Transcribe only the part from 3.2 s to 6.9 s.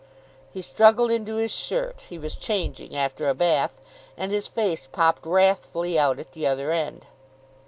a bath and his face popped wrathfully out at the other